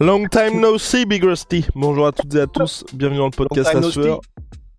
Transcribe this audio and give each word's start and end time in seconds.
Long 0.00 0.26
time 0.26 0.60
no 0.60 0.76
see, 0.76 1.04
Big 1.06 1.22
Rusty. 1.22 1.64
Bonjour 1.76 2.08
à 2.08 2.10
toutes 2.12 2.34
et 2.34 2.40
à 2.40 2.48
tous. 2.48 2.84
Bienvenue 2.92 3.18
dans 3.18 3.26
le 3.26 3.30
podcast 3.30 3.70
time 3.70 3.80
no 3.80 3.90
Sueur. 3.92 4.20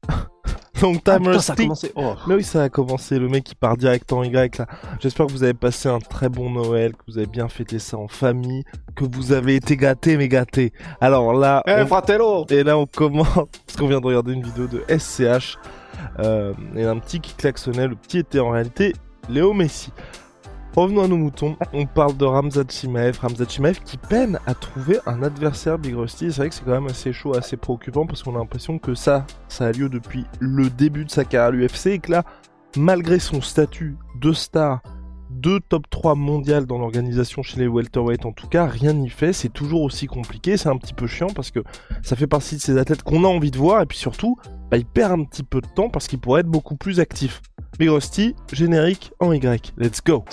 Long 0.82 0.98
Ah, 1.08 1.18
time 1.18 1.28
putain, 1.28 1.40
ça 1.40 1.54
a 1.54 1.56
Rusty. 1.56 1.64
commencé. 1.64 1.92
Oh. 1.96 2.14
Mais 2.28 2.36
oui, 2.36 2.44
ça 2.44 2.64
a 2.64 2.68
commencé. 2.70 3.18
Le 3.18 3.30
mec 3.30 3.46
qui 3.46 3.56
part 3.56 3.78
direct 3.78 4.12
en 4.12 4.24
Y 4.24 4.58
là. 4.58 4.66
J'espère 5.00 5.28
que 5.28 5.32
vous 5.32 5.44
avez 5.44 5.54
passé 5.54 5.88
un 5.88 6.00
très 6.00 6.28
bon 6.28 6.50
Noël, 6.50 6.92
que 6.98 7.04
vous 7.08 7.18
avez 7.18 7.28
bien 7.28 7.48
fêté 7.48 7.80
ça 7.80 7.98
en 7.98 8.10
famille, 8.10 8.64
que 8.98 9.06
vous 9.06 9.32
avez 9.32 9.56
été 9.56 9.78
gâtés, 9.78 10.18
mais 10.18 10.28
gâtés. 10.28 10.74
Alors 11.00 11.32
là, 11.34 11.64
Eh, 11.66 11.76
on- 11.84 11.88
fratello 11.88 12.46
et 12.50 12.64
là 12.64 12.78
on 12.78 12.86
commence 12.86 13.28
parce 13.68 13.78
qu'on 13.80 13.88
vient 13.88 14.02
de 14.02 14.06
regarder 14.06 14.34
une 14.34 14.44
vidéo 14.44 14.68
de 14.68 14.84
SCH 14.90 15.58
euh, 16.20 16.52
et 16.76 16.84
un 16.84 17.00
petit 17.00 17.22
qui 17.22 17.36
klaxonnait. 17.36 17.88
Le 17.88 17.96
petit 17.96 18.18
était 18.18 18.42
en 18.42 18.50
réalité 18.50 18.92
Léo 19.30 19.54
Messi. 19.54 19.94
Revenons 20.76 21.04
à 21.04 21.08
nos 21.08 21.16
moutons. 21.16 21.56
On 21.72 21.86
parle 21.86 22.18
de 22.18 22.26
Ramzat 22.26 22.66
Chimaev. 22.68 23.18
Ramzat 23.22 23.48
Chimaev 23.48 23.80
qui 23.86 23.96
peine 23.96 24.40
à 24.46 24.54
trouver 24.54 25.00
un 25.06 25.24
adversaire 25.24 25.80
Big 25.80 25.96
Rusty. 25.96 26.34
C'est 26.34 26.42
vrai 26.42 26.50
que 26.50 26.56
c'est 26.56 26.66
quand 26.66 26.72
même 26.72 26.88
assez 26.88 27.14
chaud, 27.14 27.34
assez 27.34 27.56
préoccupant 27.56 28.06
parce 28.06 28.24
qu'on 28.24 28.36
a 28.36 28.40
l'impression 28.40 28.78
que 28.78 28.94
ça, 28.94 29.26
ça 29.48 29.68
a 29.68 29.72
lieu 29.72 29.88
depuis 29.88 30.26
le 30.42 30.70
début 30.70 31.06
de 31.06 31.12
sa 31.12 31.24
carrière 31.24 31.48
à 31.48 31.52
l'UFC 31.52 31.88
et 31.88 32.00
que 32.00 32.12
là, 32.12 32.26
malgré 32.76 33.20
son 33.20 33.40
statut 33.40 33.96
de 34.20 34.34
star, 34.34 34.82
de 35.30 35.60
top 35.60 35.90
3 35.90 36.16
mondial 36.16 36.66
dans 36.66 36.78
l'organisation 36.78 37.42
chez 37.42 37.58
les 37.58 37.68
welterweight 37.68 38.26
en 38.26 38.34
tout 38.34 38.48
cas, 38.50 38.66
rien 38.66 38.92
n'y 38.92 39.10
fait. 39.10 39.32
C'est 39.32 39.54
toujours 39.54 39.82
aussi 39.82 40.08
compliqué. 40.08 40.58
C'est 40.58 40.68
un 40.68 40.78
petit 40.78 40.94
peu 40.94 41.08
chiant 41.08 41.30
parce 41.34 41.52
que 41.52 41.62
ça 42.04 42.18
fait 42.18 42.28
partie 42.28 42.56
de 42.56 42.62
ces 42.62 42.78
athlètes 42.78 43.02
qu'on 43.02 43.24
a 43.24 43.28
envie 43.28 43.52
de 43.52 43.58
voir 43.58 43.82
et 43.82 43.86
puis 43.86 43.98
surtout, 43.98 44.38
bah, 44.70 44.76
il 44.76 44.86
perd 44.86 45.14
un 45.14 45.24
petit 45.24 45.44
peu 45.44 45.62
de 45.62 45.68
temps 45.68 45.90
parce 45.90 46.08
qu'il 46.08 46.20
pourrait 46.20 46.42
être 46.42 46.48
beaucoup 46.48 46.76
plus 46.76 47.00
actif. 47.00 47.42
Big 47.78 47.90
Rusty, 47.90 48.36
générique 48.52 49.12
en 49.20 49.32
Y. 49.32 49.74
Let's 49.78 50.02
go. 50.02 50.24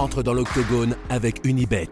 entre 0.00 0.22
dans 0.22 0.32
l'octogone 0.32 0.96
avec 1.10 1.44
Unibet. 1.44 1.90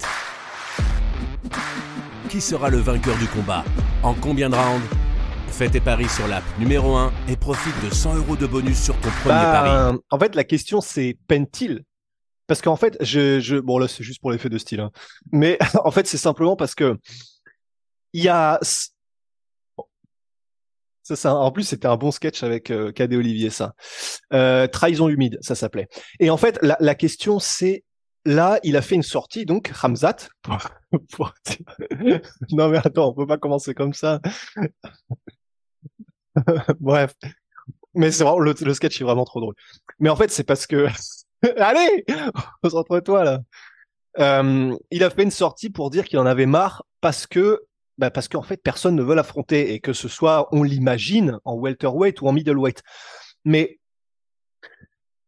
Qui 2.29 2.41
sera 2.41 2.71
le 2.71 2.79
vainqueur 2.79 3.17
du 3.19 3.27
combat? 3.27 3.65
En 4.03 4.15
combien 4.15 4.49
de 4.49 4.55
rounds? 4.55 4.85
Fais 5.49 5.69
tes 5.69 5.81
paris 5.81 6.09
sur 6.09 6.27
l'app 6.27 6.45
numéro 6.59 6.97
1 6.97 7.13
et 7.29 7.37
profite 7.37 7.75
de 7.85 7.93
100 7.93 8.17
euros 8.17 8.37
de 8.37 8.47
bonus 8.47 8.81
sur 8.83 8.95
ton 8.97 9.11
premier 9.23 9.35
pari. 9.35 9.71
Bah, 9.71 9.93
en 10.11 10.19
fait, 10.19 10.35
la 10.35 10.45
question 10.45 10.81
c'est 10.81 11.17
peine-t-il 11.27 11.85
Parce 12.49 12.61
qu'en 12.63 12.75
fait, 12.77 12.97
je, 13.01 13.39
je, 13.39 13.57
bon 13.57 13.79
là 13.79 13.87
c'est 13.87 14.03
juste 14.03 14.21
pour 14.21 14.33
l'effet 14.33 14.49
de 14.49 14.59
style, 14.59 14.81
hein. 14.81 14.91
mais 15.31 15.57
en 15.85 15.93
fait 15.93 16.07
c'est 16.09 16.17
simplement 16.19 16.57
parce 16.57 16.75
que 16.75 16.99
il 18.13 18.25
y 18.25 18.29
a 18.29 18.59
ça, 21.03 21.17
ça, 21.17 21.35
en 21.35 21.51
plus, 21.53 21.63
c'était 21.65 21.87
un 21.89 21.97
bon 21.97 22.11
sketch 22.11 22.43
avec 22.43 22.71
euh, 22.71 22.93
Cadet 22.93 23.17
Olivier, 23.17 23.49
ça. 23.49 23.73
Euh, 24.35 24.67
Trahison 24.67 25.09
humide, 25.09 25.39
ça 25.41 25.55
s'appelait. 25.55 25.89
Et 26.21 26.29
en 26.29 26.37
fait, 26.37 26.59
la, 26.61 26.77
la 26.81 26.95
question, 26.95 27.39
c'est 27.39 27.83
là, 28.27 28.61
il 28.63 28.77
a 28.77 28.83
fait 28.83 28.95
une 28.95 29.03
sortie, 29.03 29.47
donc 29.47 29.69
Ramzat. 29.69 30.17
pour- 30.43 30.59
pour 31.13 31.33
dire- 31.47 32.21
non 32.51 32.69
mais 32.69 32.77
attends, 32.79 33.09
on 33.09 33.15
peut 33.15 33.27
pas 33.27 33.39
commencer 33.39 33.73
comme 33.73 33.95
ça. 33.95 34.21
Bref, 36.81 37.15
mais 37.95 38.11
c'est 38.11 38.25
vraiment 38.25 38.41
le, 38.41 38.55
le 38.61 38.75
sketch 38.75 39.01
est 39.01 39.05
vraiment 39.05 39.25
trop 39.25 39.41
drôle. 39.41 39.55
Mais 39.99 40.11
en 40.11 40.17
fait, 40.17 40.31
c'est 40.31 40.45
parce 40.45 40.67
que 40.67 40.87
allez, 41.57 42.05
concentre-toi 42.63 43.25
là. 43.25 43.41
Euh, 44.19 44.77
il 44.91 45.05
a 45.05 45.11
fait 45.11 45.23
une 45.23 45.31
sortie 45.31 45.71
pour 45.71 45.91
dire 45.91 46.05
qu'il 46.05 46.19
en 46.19 46.27
avait 46.27 46.47
marre 46.47 46.85
parce 47.01 47.27
que 47.27 47.63
bah 47.99 48.11
parce 48.11 48.29
qu'en 48.29 48.43
fait 48.43 48.57
personne 48.57 48.97
ne 48.97 49.03
veut 49.03 49.15
l'affronter 49.15 49.75
et 49.75 49.81
que 49.81 49.93
ce 49.93 50.09
soit 50.09 50.49
on 50.53 50.63
l'imagine 50.63 51.39
en 51.45 51.55
welterweight 51.55 52.21
ou 52.21 52.29
en 52.29 52.33
middleweight. 52.33 52.83
Mais 53.45 53.79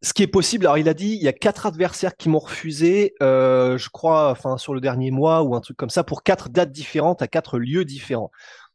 ce 0.03 0.13
qui 0.15 0.23
est 0.23 0.29
possible, 0.29 0.67
alors 0.67 0.79
il 0.79 0.89
a 0.89 0.95
dit 0.95 1.11
il 1.11 1.23
y 1.23 1.29
a 1.29 1.33
quatre 1.33 1.67
adversaires 1.67 2.17
qui 2.17 2.29
m'ont 2.29 2.39
refusé, 2.39 3.15
euh, 3.23 3.77
je 3.77 3.91
crois, 3.91 4.31
enfin 4.31 4.57
sur 4.57 4.75
le 4.75 4.81
dernier 4.81 5.11
mois 5.11 5.43
ou 5.43 5.55
un 5.55 5.61
truc 5.61 5.77
comme 5.77 5.91
ça 5.91 6.05
pour 6.05 6.23
quatre 6.23 6.49
dates 6.49 6.73
différentes 6.73 7.23
à 7.23 7.29
quatre 7.29 7.59
lieux 7.59 7.85
différents. 7.85 8.31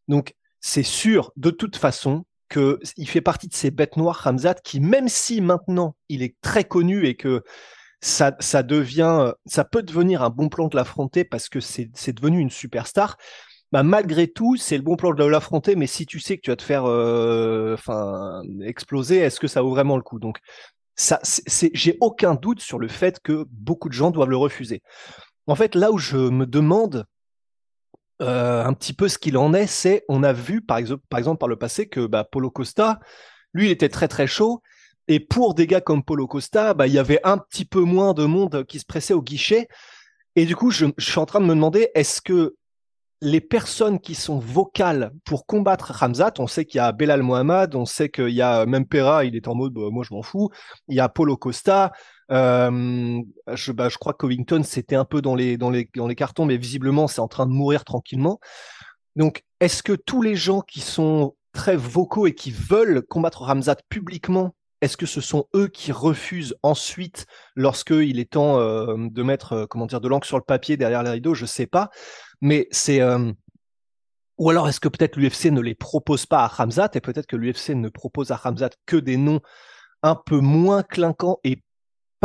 Donc 0.07 0.35
c'est 0.61 0.83
sûr 0.83 1.31
de 1.35 1.49
toute 1.49 1.77
façon 1.77 2.25
que 2.49 2.79
il 2.97 3.07
fait 3.09 3.21
partie 3.21 3.47
de 3.47 3.53
ces 3.55 3.71
bêtes 3.71 3.97
noires 3.97 4.15
Ramzat 4.23 4.55
qui 4.55 4.79
même 4.79 5.09
si 5.09 5.41
maintenant 5.41 5.95
il 6.09 6.23
est 6.23 6.35
très 6.41 6.63
connu 6.63 7.05
et 7.05 7.15
que 7.15 7.43
ça, 8.01 8.35
ça 8.39 8.63
devient, 8.63 9.33
ça 9.45 9.65
peut 9.65 9.83
devenir 9.83 10.21
un 10.23 10.29
bon 10.29 10.49
plan 10.49 10.67
de 10.67 10.75
l'affronter 10.75 11.23
parce 11.23 11.49
que 11.49 11.59
c'est 11.59 11.89
devenu 12.13 12.39
une 12.39 12.51
superstar. 12.51 13.17
Bah, 13.71 13.83
malgré 13.83 14.27
tout, 14.27 14.55
c'est 14.57 14.77
le 14.77 14.83
bon 14.83 14.95
plan 14.95 15.13
de 15.13 15.25
l'affronter, 15.25 15.75
mais 15.75 15.87
si 15.87 16.05
tu 16.05 16.19
sais 16.19 16.37
que 16.37 16.41
tu 16.41 16.51
vas 16.51 16.55
te 16.55 16.63
faire, 16.63 16.85
euh, 16.85 17.75
exploser, 18.63 19.17
est-ce 19.17 19.39
que 19.39 19.47
ça 19.47 19.61
vaut 19.61 19.71
vraiment 19.71 19.97
le 19.97 20.03
coup? 20.03 20.19
Donc, 20.19 20.37
ça, 20.95 21.19
c'est- 21.23 21.71
j'ai 21.73 21.97
aucun 22.01 22.35
doute 22.35 22.61
sur 22.61 22.79
le 22.79 22.87
fait 22.87 23.19
que 23.21 23.45
beaucoup 23.51 23.89
de 23.89 23.93
gens 23.93 24.11
doivent 24.11 24.29
le 24.29 24.37
refuser. 24.37 24.81
En 25.47 25.55
fait, 25.55 25.75
là 25.75 25.91
où 25.91 25.97
je 25.97 26.17
me 26.17 26.45
demande 26.45 27.05
euh, 28.21 28.63
un 28.63 28.73
petit 28.73 28.93
peu 28.93 29.07
ce 29.07 29.17
qu'il 29.17 29.37
en 29.37 29.53
est, 29.53 29.67
c'est, 29.67 30.05
on 30.07 30.23
a 30.23 30.33
vu 30.33 30.61
par 30.61 30.77
exemple, 30.77 31.03
par 31.09 31.19
exemple 31.19 31.39
par 31.39 31.49
le 31.49 31.57
passé 31.57 31.87
que 31.87 32.05
bah, 32.05 32.23
Polo 32.23 32.49
Costa, 32.49 32.99
lui, 33.53 33.67
il 33.67 33.71
était 33.71 33.89
très 33.89 34.07
très 34.07 34.27
chaud. 34.27 34.61
Et 35.07 35.19
pour 35.19 35.53
des 35.53 35.67
gars 35.67 35.81
comme 35.81 36.03
Polo 36.03 36.27
Costa, 36.27 36.73
bah, 36.73 36.87
il 36.87 36.93
y 36.93 36.99
avait 36.99 37.19
un 37.23 37.37
petit 37.37 37.65
peu 37.65 37.81
moins 37.81 38.13
de 38.13 38.25
monde 38.25 38.65
qui 38.65 38.79
se 38.79 38.85
pressait 38.85 39.13
au 39.13 39.21
guichet. 39.21 39.67
Et 40.35 40.45
du 40.45 40.55
coup, 40.55 40.71
je, 40.71 40.87
suis 40.97 41.19
en 41.19 41.25
train 41.25 41.39
de 41.39 41.45
me 41.45 41.53
demander, 41.53 41.89
est-ce 41.93 42.21
que 42.21 42.55
les 43.21 43.41
personnes 43.41 43.99
qui 43.99 44.15
sont 44.15 44.39
vocales 44.39 45.11
pour 45.23 45.45
combattre 45.45 45.91
Ramzat, 45.93 46.33
on 46.39 46.47
sait 46.47 46.65
qu'il 46.65 46.79
y 46.79 46.81
a 46.81 46.91
Belal 46.91 47.21
Mohamed, 47.21 47.75
on 47.75 47.85
sait 47.85 48.09
qu'il 48.09 48.29
y 48.29 48.41
a 48.41 48.65
même 48.65 48.85
Pera, 48.85 49.25
il 49.25 49.35
est 49.35 49.47
en 49.47 49.55
mode 49.55 49.73
bah, 49.73 49.89
moi 49.91 50.03
je 50.07 50.13
m'en 50.13 50.21
fous. 50.21 50.49
Il 50.89 50.95
y 50.95 50.99
a 50.99 51.07
Polo 51.07 51.37
Costa, 51.37 51.91
euh, 52.31 53.21
je, 53.53 53.71
bah, 53.71 53.89
je 53.89 53.97
crois 53.97 54.13
que 54.13 54.19
Covington 54.19 54.63
c'était 54.63 54.95
un 54.95 55.05
peu 55.05 55.21
dans 55.21 55.35
les, 55.35 55.57
cartons, 56.15 56.45
mais 56.45 56.57
visiblement 56.57 57.07
c'est 57.07 57.21
en 57.21 57.27
train 57.27 57.45
de 57.45 57.51
mourir 57.51 57.85
tranquillement. 57.85 58.39
Donc 59.15 59.43
est-ce 59.59 59.83
que 59.83 59.93
tous 59.93 60.21
les 60.21 60.35
gens 60.35 60.61
qui 60.61 60.81
sont 60.81 61.35
très 61.53 61.75
vocaux 61.75 62.27
et 62.27 62.33
qui 62.33 62.51
veulent 62.51 63.01
combattre 63.03 63.43
Ramzat 63.43 63.77
publiquement, 63.89 64.55
est-ce 64.81 64.97
que 64.97 65.05
ce 65.05 65.21
sont 65.21 65.47
eux 65.55 65.67
qui 65.67 65.91
refusent 65.91 66.55
ensuite 66.63 67.25
lorsqu'il 67.55 68.19
est 68.19 68.31
temps 68.31 68.59
euh, 68.59 68.95
de 68.97 69.23
mettre 69.23 69.53
euh, 69.53 69.65
comment 69.67 69.85
dire 69.85 70.01
de 70.01 70.07
l'encre 70.07 70.27
sur 70.27 70.37
le 70.37 70.43
papier 70.43 70.77
derrière 70.77 71.03
les 71.03 71.11
rideaux? 71.11 71.33
Je 71.33 71.45
sais 71.45 71.67
pas, 71.67 71.89
mais 72.41 72.67
c'est 72.71 73.01
ou 74.37 74.49
alors 74.49 74.67
est-ce 74.67 74.81
que 74.81 74.89
peut-être 74.89 75.15
l'UFC 75.15 75.45
ne 75.45 75.61
les 75.61 75.75
propose 75.75 76.25
pas 76.25 76.43
à 76.43 76.47
Ramzat 76.47 76.89
et 76.95 76.99
peut-être 76.99 77.25
que 77.25 77.37
l'UFC 77.37 77.69
ne 77.69 77.87
propose 77.87 78.31
à 78.31 78.35
Ramzat 78.35 78.71
que 78.85 78.97
des 78.97 79.15
noms 79.15 79.39
un 80.03 80.15
peu 80.15 80.39
moins 80.39 80.83
clinquants 80.83 81.39
et 81.43 81.63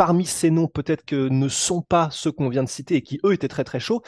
parmi 0.01 0.25
ces 0.25 0.49
noms 0.49 0.65
peut-être 0.65 1.05
que 1.05 1.29
ne 1.29 1.47
sont 1.47 1.83
pas 1.83 2.09
ceux 2.09 2.31
qu'on 2.31 2.49
vient 2.49 2.63
de 2.63 2.69
citer 2.69 2.95
et 2.95 3.03
qui 3.03 3.19
eux 3.23 3.33
étaient 3.33 3.47
très 3.47 3.63
très 3.63 3.79
chauds. 3.79 4.01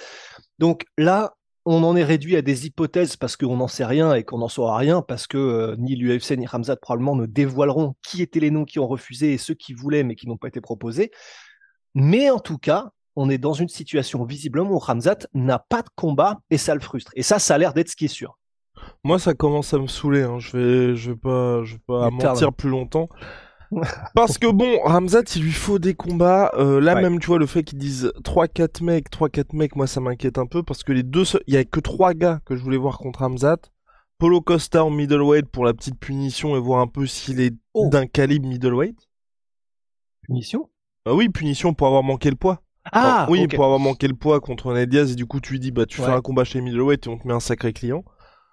Donc 0.58 0.86
là, 0.98 1.36
on 1.66 1.84
en 1.84 1.96
est 1.96 2.04
réduit 2.04 2.36
à 2.36 2.42
des 2.42 2.66
hypothèses 2.66 3.16
parce 3.16 3.38
qu'on 3.38 3.58
n'en 3.58 3.68
sait 3.68 3.86
rien 3.86 4.16
et 4.16 4.24
qu'on 4.24 4.40
n'en 4.40 4.48
saura 4.48 4.76
rien 4.76 5.04
parce 5.04 5.28
que 5.28 5.38
euh, 5.38 5.76
ni 5.78 5.96
l'UFC 5.96 6.32
ni 6.32 6.48
Ramzat 6.48 6.78
probablement 6.78 7.16
ne 7.16 7.28
dévoileront 7.28 7.94
qui 8.02 8.24
étaient 8.24 8.40
les 8.40 8.50
noms 8.50 8.66
qui 8.66 8.80
ont 8.80 8.88
refusé 8.88 9.34
et 9.34 9.38
ceux 9.38 9.54
qui 9.54 9.76
voulaient 9.76 10.02
mais 10.02 10.16
qui 10.16 10.28
n'ont 10.28 10.36
pas 10.36 10.48
été 10.48 10.62
proposés. 10.62 11.12
Mais 11.94 12.32
en 12.32 12.40
tout 12.40 12.58
cas, 12.58 12.90
on 13.16 13.30
est 13.30 13.38
dans 13.38 13.54
une 13.54 13.70
situation 13.70 14.26
visiblement 14.26 14.72
où 14.72 14.80
Ramzat 14.80 15.28
n'a 15.36 15.60
pas 15.60 15.84
de 15.84 15.90
combat 15.96 16.40
et 16.50 16.58
ça 16.58 16.74
le 16.74 16.82
frustre. 16.82 17.12
Et 17.16 17.22
ça, 17.22 17.38
ça 17.38 17.54
a 17.54 17.58
l'air 17.60 17.76
d'être 17.76 17.90
ce 17.90 17.96
qui 17.96 18.06
est 18.06 18.08
sûr. 18.08 18.40
Moi, 19.04 19.20
ça 19.20 19.36
commence 19.36 19.76
à 19.76 19.78
me 19.78 19.86
saouler. 19.86 20.24
Hein. 20.24 20.40
Je 20.40 20.58
vais, 20.58 20.96
je 20.96 21.12
vais 21.12 21.18
pas, 21.18 21.64
je 21.64 21.76
vais 21.76 21.82
pas 21.86 22.10
mentir 22.10 22.52
plus 22.52 22.72
longtemps. 22.72 23.10
Parce 24.16 24.38
que 24.38 24.48
bon, 24.52 24.80
Ramzat, 24.84 25.24
il 25.36 25.44
lui 25.44 25.52
faut 25.52 25.80
des 25.80 25.94
combats. 25.94 26.52
Euh, 26.56 26.80
là 26.80 26.96
Ouais. 26.96 27.02
même, 27.02 27.20
tu 27.20 27.28
vois, 27.28 27.40
le 27.40 27.46
fait 27.46 27.64
qu'ils 27.64 27.78
disent 27.78 28.12
3-4 28.24 28.82
mecs, 28.84 29.10
3-4 29.10 29.54
mecs, 29.56 29.76
moi 29.76 29.88
ça 29.88 30.00
m'inquiète 30.02 30.38
un 30.38 30.46
peu 30.46 30.64
parce 30.64 30.84
que 30.84 30.92
les 30.92 31.04
deux, 31.04 31.24
il 31.48 31.54
y 31.54 31.58
a 31.58 31.64
que 31.66 31.80
trois 31.80 32.14
gars 32.14 32.40
que 32.46 32.56
je 32.56 32.62
voulais 32.64 32.78
voir 32.78 32.98
contre 32.98 33.20
Ramzat. 33.20 33.58
Polo 34.20 34.42
Costa 34.42 34.86
en 34.86 34.90
middleweight 34.90 35.48
pour 35.48 35.66
la 35.66 35.74
petite 35.74 36.00
punition 36.00 36.56
et 36.56 36.60
voir 36.60 36.80
un 36.80 36.88
peu 36.88 37.06
s'il 37.08 37.42
est 37.42 37.54
Oh. 37.74 37.90
d'un 37.92 38.06
calibre 38.06 38.48
middleweight. 38.48 38.98
Punition? 40.22 40.70
Bah 41.06 41.14
oui, 41.14 41.30
punition 41.30 41.74
pour 41.74 41.88
avoir 41.88 42.04
manqué 42.04 42.30
le 42.30 42.36
poids. 42.36 42.62
Ah, 42.92 43.28
oui, 43.30 43.48
pour 43.48 43.64
avoir 43.64 43.80
manqué 43.80 44.08
le 44.08 44.14
poids 44.14 44.40
contre 44.40 44.74
Ned 44.74 44.90
Diaz 44.90 45.12
et 45.12 45.16
du 45.16 45.26
coup 45.26 45.40
tu 45.40 45.54
lui 45.54 45.60
dis 45.60 45.72
bah 45.72 45.86
tu 45.86 46.02
Ouais. 46.02 46.08
fais 46.08 46.14
un 46.14 46.22
combat 46.22 46.44
chez 46.44 46.60
middleweight 46.62 47.08
et 47.08 47.10
on 47.10 47.18
te 47.18 47.28
met 47.28 47.34
un 47.34 47.40
sacré 47.40 47.72
client. 47.74 48.04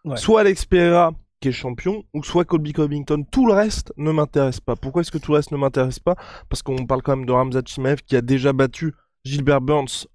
Ouais. 0.04 0.16
Soit 0.16 0.40
Alex 0.40 0.64
Pereira 0.66 1.12
qui 1.40 1.48
est 1.48 1.52
champion, 1.52 2.04
ou 2.14 2.22
soit 2.22 2.44
Colby 2.44 2.72
Covington. 2.72 3.24
Tout 3.30 3.46
le 3.46 3.54
reste 3.54 3.92
ne 3.96 4.12
m'intéresse 4.12 4.60
pas. 4.60 4.76
Pourquoi 4.76 5.02
est-ce 5.02 5.10
que 5.10 5.18
tout 5.18 5.32
le 5.32 5.36
reste 5.36 5.52
ne 5.52 5.56
m'intéresse 5.56 5.98
pas? 5.98 6.16
Parce 6.48 6.62
qu'on 6.62 6.86
parle 6.86 7.02
quand 7.02 7.16
même 7.16 7.26
de 7.26 7.32
Ramzat 7.32 7.62
Chimaev 7.66 8.02
qui 8.06 8.16
a 8.16 8.20
déjà 8.20 8.52
battu 8.52 8.94
Gilbert 9.24 9.60
Burns 9.60 10.06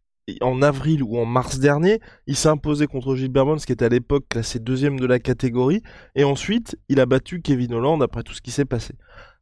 en 0.42 0.62
avril 0.62 1.04
ou 1.04 1.18
en 1.20 1.26
mars 1.26 1.60
dernier, 1.60 2.00
il 2.26 2.36
s'est 2.36 2.50
imposé 2.50 2.88
contre 2.88 3.16
Gilbert 3.16 3.46
Burns 3.46 3.60
qui 3.60 3.72
était 3.72 3.86
à 3.86 3.90
l'époque 3.90 4.26
classé 4.30 4.60
deuxième 4.60 5.00
de 5.00 5.06
la 5.06 5.20
catégorie, 5.20 5.84
et 6.16 6.24
ensuite 6.24 6.78
il 6.90 7.00
a 7.00 7.06
battu 7.06 7.42
Kevin 7.42 7.76
Holland 7.76 8.02
après 8.02 8.24
tout 8.24 8.34
ce 8.34 8.42
qui 8.42 8.50
s'est 8.50 8.66
passé. 8.66 8.96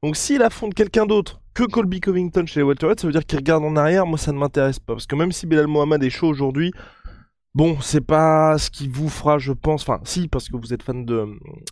Donc 0.04 0.18
s'il 0.18 0.42
affronte 0.42 0.74
quelqu'un 0.74 1.06
d'autre 1.06 1.42
que 1.54 1.64
Colby 1.64 2.02
Covington 2.02 2.46
chez 2.46 2.60
les 2.60 2.66
welterweight, 2.66 3.00
ça 3.00 3.08
veut 3.08 3.14
dire 3.14 3.26
qu'il 3.26 3.38
regarde 3.38 3.64
en 3.64 3.78
arrière, 3.78 4.06
moi 4.06 4.18
ça 4.18 4.34
ne 4.34 4.38
m'intéresse 4.38 4.80
pas, 4.80 4.94
parce 4.94 5.08
que 5.08 5.16
même 5.16 5.32
si 5.32 5.48
Belal 5.48 5.68
Mohamed 5.68 6.04
est 6.04 6.10
chaud 6.10 6.28
aujourd'hui, 6.28 6.74
bon 7.56 7.80
c'est 7.82 8.02
pas 8.02 8.58
ce 8.58 8.70
qui 8.70 8.88
vous 8.88 9.10
fera 9.10 9.38
je 9.38 9.54
pense, 9.54 9.84
enfin 9.84 10.00
si 10.04 10.28
parce 10.28 10.50
que 10.50 10.58
vous 10.58 10.74
êtes 10.74 10.84
fan 10.84 11.06
de, 11.06 11.28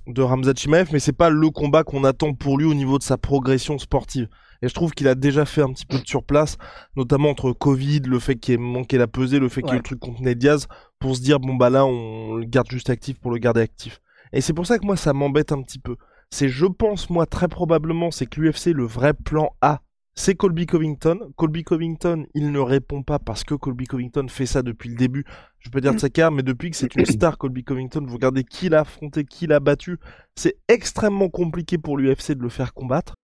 de 0.08 0.22
Ramzat 0.22 0.54
Chimaev, 0.56 0.90
mais 0.92 1.00
c'est 1.00 1.12
pas 1.12 1.30
le 1.30 1.50
combat 1.50 1.84
qu'on 1.84 2.04
attend 2.04 2.34
pour 2.34 2.58
lui 2.58 2.66
au 2.66 2.74
niveau 2.74 2.98
de 2.98 3.04
sa 3.04 3.18
progression 3.18 3.78
sportive. 3.78 4.28
Et 4.64 4.68
je 4.68 4.74
trouve 4.76 4.92
qu'il 4.92 5.08
a 5.08 5.16
déjà 5.16 5.46
fait 5.46 5.62
un 5.62 5.74
petit 5.74 5.86
peu 5.88 5.98
de 5.98 6.08
surplace, 6.08 6.58
notamment 6.96 7.30
entre 7.30 7.52
Covid, 7.52 8.02
le 8.02 8.20
fait 8.20 8.36
qu'il 8.36 8.54
ait 8.54 8.58
manqué 8.58 8.98
la 8.98 9.08
pesée, 9.08 9.40
le 9.40 9.50
fait 9.50 9.62
qu'il 9.62 9.72
y 9.72 9.74
ait 9.74 9.78
le 9.78 9.84
truc 9.84 10.00
contre 10.00 10.22
Ned 10.22 10.38
Diaz, 10.38 10.68
pour 11.00 11.16
se 11.16 11.22
dire, 11.22 11.40
bon 11.40 11.56
bah 11.56 11.72
là, 11.72 11.84
on 11.86 12.36
le 12.36 12.46
garde 12.46 12.70
juste 12.70 12.92
actif 12.92 13.20
pour 13.20 13.32
le 13.32 13.40
garder 13.40 13.62
actif. 13.62 14.02
Et 14.34 14.42
c'est 14.42 14.54
pour 14.54 14.68
ça 14.68 14.78
que 14.78 14.86
moi, 14.86 14.96
ça 14.96 15.14
m'embête 15.14 15.52
un 15.52 15.62
petit 15.64 15.80
peu. 15.80 15.96
C'est, 16.30 16.48
je 16.48 16.66
pense, 16.68 17.10
moi, 17.10 17.26
très 17.26 17.48
probablement, 17.48 18.12
c'est 18.12 18.28
que 18.28 18.40
l'UFC, 18.40 18.68
le 18.68 18.86
vrai 18.86 19.14
plan 19.14 19.50
A, 19.62 19.82
c'est 20.16 20.36
Colby 20.36 20.66
Covington. 20.66 21.32
Colby 21.36 21.64
Covington, 21.64 22.26
il 22.34 22.52
ne 22.52 22.60
répond 22.60 23.04
pas 23.04 23.20
parce 23.20 23.44
que 23.44 23.56
Colby 23.56 23.86
Covington 23.86 24.28
fait 24.28 24.46
ça 24.46 24.62
depuis 24.62 24.90
le 24.90 24.96
début. 24.96 25.26
Je 25.60 25.70
peux 25.70 25.82
dire 25.82 25.94
de 25.94 26.00
sa 26.00 26.10
carrière, 26.10 26.32
mais 26.32 26.44
depuis 26.44 26.72
que 26.72 26.78
c'est 26.78 26.96
une 26.96 27.06
star, 27.06 27.38
Colby 27.38 27.64
Covington, 27.64 28.06
vous 28.06 28.16
regardez 28.16 28.44
qui 28.44 28.70
l'a 28.70 28.82
affronté, 28.82 29.26
qui 29.26 29.48
l'a 29.48 29.60
battu. 29.60 29.98
C'est 30.36 30.58
extrêmement 30.68 31.30
compliqué 31.30 31.78
pour 31.78 31.98
l'UFC 31.98 32.34
de 32.34 32.42
le 32.42 32.50
faire 32.50 32.74
combattre. 32.74 33.16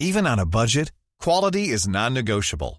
Even 0.00 0.26
on 0.26 0.38
a 0.38 0.44
budget, 0.44 0.92
quality 1.18 1.72
is 1.72 1.88
non-negotiable. 1.88 2.78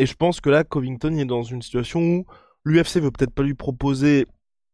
Et 0.00 0.06
je 0.06 0.14
pense 0.14 0.40
que 0.40 0.48
là, 0.48 0.64
Covington 0.64 1.14
est 1.18 1.26
dans 1.26 1.42
une 1.42 1.60
situation 1.60 2.00
où 2.00 2.24
l'UFC 2.64 3.02
veut 3.02 3.10
peut-être 3.10 3.34
pas 3.34 3.42
lui 3.42 3.52
proposer 3.52 4.24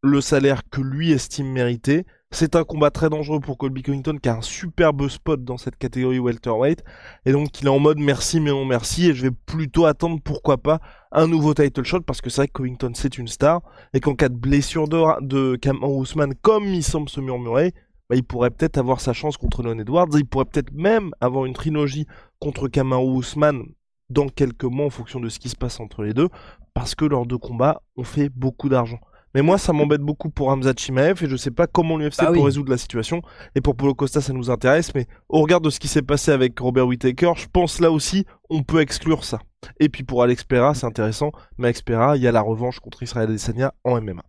le 0.01 0.21
salaire 0.21 0.63
que 0.71 0.81
lui 0.81 1.11
estime 1.11 1.49
mériter. 1.49 2.07
C'est 2.31 2.55
un 2.55 2.63
combat 2.63 2.93
très 2.93 3.11
dangereux 3.11 3.41
pour 3.41 3.59
Colby 3.59 3.83
Covington 3.83 4.19
qui 4.23 4.29
a 4.29 4.37
un 4.37 4.41
superbe 4.41 5.09
spot 5.09 5.43
dans 5.43 5.57
cette 5.57 5.79
catégorie 5.79 6.21
welterweight. 6.21 6.85
Et 7.25 7.33
donc 7.33 7.61
il 7.61 7.67
est 7.67 7.71
en 7.71 7.81
mode 7.81 7.99
merci 7.99 8.39
mais 8.39 8.51
non 8.51 8.65
merci. 8.65 9.09
Et 9.09 9.15
je 9.15 9.23
vais 9.23 9.33
plutôt 9.33 9.87
attendre 9.87 10.21
pourquoi 10.23 10.59
pas 10.59 10.79
un 11.11 11.27
nouveau 11.27 11.55
title 11.55 11.83
shot 11.83 12.03
parce 12.03 12.21
que 12.21 12.31
c'est 12.31 12.43
vrai 12.43 12.47
que 12.47 12.53
Covington 12.53 12.93
c'est 12.95 13.19
une 13.19 13.27
star. 13.27 13.63
Et 13.95 13.99
qu'en 13.99 14.15
cas 14.15 14.29
de 14.29 14.37
blessure 14.37 14.87
de, 14.87 15.03
de 15.23 15.57
Cameron 15.57 15.99
Ousmane 15.99 16.37
comme 16.41 16.67
il 16.67 16.85
semble 16.85 17.09
se 17.09 17.21
murmurer, 17.21 17.75
bah, 18.09 18.15
il 18.15 18.23
pourrait 18.23 18.51
peut-être 18.51 18.79
avoir 18.79 19.01
sa 19.01 19.13
chance 19.13 19.37
contre 19.37 19.65
Leon 19.65 19.81
Edwards. 19.81 20.07
Il 20.15 20.25
pourrait 20.25 20.45
peut-être 20.45 20.73
même 20.73 21.11
avoir 21.21 21.47
une 21.47 21.55
trilogie 21.55 22.07
contre 22.39 22.69
Cameron 22.69 23.13
Ousmane 23.13 23.65
dans 24.11 24.29
quelques 24.29 24.65
mois 24.65 24.87
en 24.87 24.91
fonction 24.91 25.21
de 25.21 25.29
ce 25.29 25.39
qui 25.39 25.49
se 25.49 25.57
passe 25.57 25.81
entre 25.81 26.03
les 26.03 26.15
deux. 26.15 26.29
Parce 26.75 26.95
que 26.95 27.05
leurs 27.05 27.27
deux 27.27 27.39
combats 27.39 27.83
ont 27.97 28.05
fait 28.05 28.29
beaucoup 28.29 28.69
d'argent. 28.69 28.99
Mais 29.35 29.43
moi, 29.43 29.59
ça 29.59 29.75
m'embête 29.75 30.01
beaucoup 30.01 30.31
pour 30.31 30.49
Hamza 30.49 30.73
Chimaev 30.75 31.23
et 31.23 31.29
je 31.29 31.37
sais 31.37 31.51
pas 31.51 31.67
comment 31.67 31.99
l'UFC 31.99 32.21
Bah 32.21 32.27
peut 32.29 32.39
oui. 32.39 32.45
résoudre 32.45 32.71
la 32.71 32.79
situation. 32.79 33.21
Et 33.55 33.61
pour 33.61 33.77
Polo 33.77 33.95
Costa, 33.95 34.23
ça 34.23 34.33
nous 34.33 34.51
intéresse. 34.51 34.95
Mais 34.95 35.07
au 35.29 35.43
regard 35.43 35.61
de 35.61 35.69
ce 35.69 35.79
qui 35.79 35.89
s'est 35.89 36.01
passé 36.03 36.31
avec 36.31 36.59
Robert 36.59 36.87
Whittaker, 36.87 37.33
je 37.37 37.47
pense 37.53 37.81
là 37.81 37.91
aussi, 37.91 38.25
on 38.49 38.63
peut 38.63 38.81
exclure 38.81 39.25
ça. 39.25 39.41
Et 39.79 39.91
puis 39.91 40.05
pour 40.05 40.23
Alex 40.23 40.45
Pereira, 40.45 40.75
c'est 40.75 40.87
intéressant. 40.87 41.33
Mais 41.59 41.67
Alex 41.67 41.83
Pereira, 41.83 42.17
il 42.17 42.23
y 42.23 42.29
a 42.29 42.33
la 42.33 42.41
revanche 42.41 42.81
contre 42.81 43.03
Israël 43.03 43.29
Adesanya 43.29 43.75
en 43.85 44.01
MMA. 44.01 44.23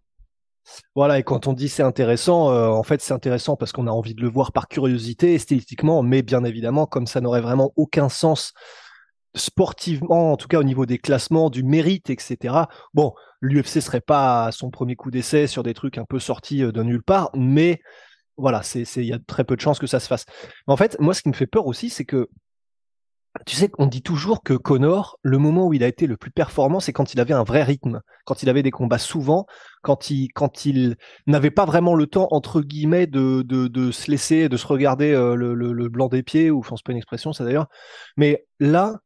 Voilà, 0.95 1.19
et 1.19 1.23
quand 1.23 1.47
on 1.47 1.53
dit 1.53 1.69
c'est 1.69 1.83
intéressant, 1.83 2.51
euh, 2.51 2.67
en 2.67 2.83
fait 2.83 3.01
c'est 3.01 3.13
intéressant 3.13 3.55
parce 3.55 3.71
qu'on 3.71 3.87
a 3.87 3.91
envie 3.91 4.13
de 4.13 4.21
le 4.21 4.29
voir 4.29 4.51
par 4.51 4.67
curiosité, 4.67 5.33
esthétiquement, 5.33 6.03
mais 6.03 6.21
bien 6.21 6.43
évidemment, 6.43 6.85
comme 6.85 7.07
ça 7.07 7.21
n'aurait 7.21 7.39
vraiment 7.39 7.71
aucun 7.77 8.09
sens 8.09 8.53
sportivement, 9.35 10.33
en 10.33 10.37
tout 10.37 10.47
cas 10.47 10.59
au 10.59 10.63
niveau 10.63 10.85
des 10.85 10.97
classements, 10.97 11.49
du 11.49 11.63
mérite, 11.63 12.09
etc. 12.09 12.55
Bon, 12.93 13.13
l'UFC 13.41 13.81
serait 13.81 14.01
pas 14.01 14.45
à 14.45 14.51
son 14.51 14.69
premier 14.69 14.95
coup 14.95 15.11
d'essai 15.11 15.47
sur 15.47 15.63
des 15.63 15.73
trucs 15.73 15.97
un 15.97 16.05
peu 16.05 16.19
sortis 16.19 16.63
euh, 16.63 16.71
de 16.71 16.83
nulle 16.83 17.03
part, 17.03 17.29
mais 17.35 17.79
voilà, 18.37 18.61
c'est, 18.63 18.83
il 18.97 19.05
y 19.05 19.13
a 19.13 19.19
très 19.19 19.43
peu 19.43 19.55
de 19.55 19.61
chances 19.61 19.79
que 19.79 19.87
ça 19.87 19.99
se 19.99 20.07
fasse. 20.07 20.25
Mais 20.67 20.73
en 20.73 20.77
fait, 20.77 20.99
moi, 20.99 21.13
ce 21.13 21.21
qui 21.23 21.29
me 21.29 21.33
fait 21.33 21.47
peur 21.47 21.65
aussi, 21.65 21.89
c'est 21.89 22.05
que 22.05 22.29
tu 23.45 23.55
sais 23.55 23.69
qu'on 23.69 23.85
dit 23.85 24.01
toujours 24.01 24.41
que 24.41 24.53
Connor, 24.53 25.19
le 25.21 25.37
moment 25.37 25.67
où 25.67 25.73
il 25.73 25.83
a 25.83 25.87
été 25.87 26.07
le 26.07 26.17
plus 26.17 26.31
performant, 26.31 26.79
c'est 26.79 26.93
quand 26.93 27.13
il 27.13 27.19
avait 27.19 27.35
un 27.35 27.43
vrai 27.43 27.61
rythme, 27.63 28.01
quand 28.25 28.41
il 28.41 28.49
avait 28.49 28.63
des 28.63 28.71
combats 28.71 28.97
souvent, 28.97 29.45
quand 29.83 30.09
il, 30.09 30.29
quand 30.29 30.65
il 30.65 30.95
n'avait 31.27 31.51
pas 31.51 31.65
vraiment 31.65 31.93
le 31.93 32.07
temps, 32.07 32.27
entre 32.31 32.61
guillemets, 32.61 33.05
de, 33.05 33.43
de, 33.43 33.91
se 33.91 34.09
laisser, 34.09 34.49
de 34.49 34.57
se 34.57 34.65
regarder 34.65 35.11
euh, 35.13 35.35
le 35.35 35.89
blanc 35.89 36.07
des 36.07 36.23
pieds, 36.23 36.49
ou 36.49 36.59
enfin, 36.59 36.75
c'est 36.77 36.85
pas 36.85 36.93
une 36.93 36.97
expression, 36.97 37.31
ça 37.31 37.43
d'ailleurs. 37.43 37.67
Mais 38.17 38.47
là, 38.59 38.97